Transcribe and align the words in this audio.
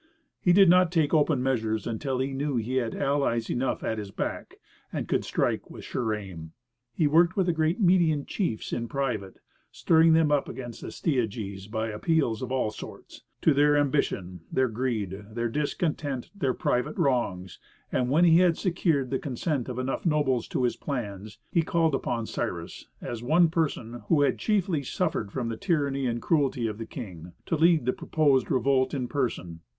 He 0.39 0.51
did 0.51 0.67
not 0.67 0.91
take 0.91 1.13
open 1.13 1.43
measures 1.43 1.85
until 1.85 2.17
he 2.17 2.33
knew 2.33 2.55
he 2.55 2.77
had 2.77 2.95
allies 2.95 3.51
enough 3.51 3.83
at 3.83 3.99
his 3.99 4.09
back, 4.09 4.55
and 4.91 5.07
could 5.07 5.23
strike 5.23 5.69
with 5.69 5.81
a 5.81 5.83
sure 5.83 6.15
aim. 6.15 6.53
He 6.91 7.05
worked 7.05 7.37
with 7.37 7.45
the 7.45 7.53
great 7.53 7.79
Median 7.79 8.25
chiefs 8.25 8.73
in 8.73 8.87
private, 8.87 9.37
stirring 9.71 10.13
them 10.13 10.31
up 10.31 10.49
against 10.49 10.81
Astyages 10.83 11.67
by 11.67 11.89
appeals 11.89 12.41
of 12.41 12.51
all 12.51 12.71
sorts: 12.71 13.21
to 13.43 13.53
their 13.53 13.77
ambition, 13.77 14.39
their 14.51 14.67
greed, 14.67 15.23
their 15.33 15.49
discontent, 15.49 16.31
their 16.33 16.55
private 16.55 16.97
wrongs; 16.97 17.59
and 17.91 18.09
when 18.09 18.25
he 18.25 18.39
had 18.39 18.57
secured 18.57 19.11
the 19.11 19.19
consent 19.19 19.69
of 19.69 19.77
enough 19.77 20.03
nobles 20.03 20.47
to 20.47 20.63
his 20.63 20.77
plans, 20.77 21.37
he 21.51 21.61
called 21.61 21.93
upon 21.93 22.25
Cyrus, 22.25 22.87
as 23.01 23.21
one 23.21 23.51
who 24.07 24.21
had 24.23 24.39
chiefly 24.39 24.81
suffered 24.81 25.31
from 25.31 25.49
the 25.49 25.57
tyranny 25.57 26.07
and 26.07 26.23
cruelty 26.23 26.65
of 26.65 26.79
the 26.79 26.87
king, 26.87 27.33
to 27.45 27.55
lead 27.55 27.85
the 27.85 27.93
proposed 27.93 28.49
revolt 28.49 28.95
in 28.95 29.07
person. 29.07 29.59